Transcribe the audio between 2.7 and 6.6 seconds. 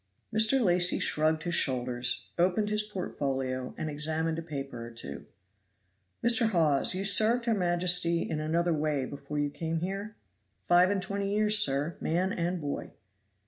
his portfolio, and examined a paper or two. "Mr.